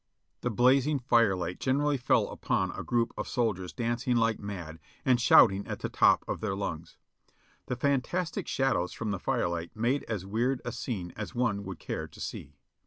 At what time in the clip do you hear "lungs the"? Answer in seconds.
6.55-7.75